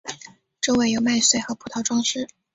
[0.61, 2.27] 周围有麦穗和葡萄装饰。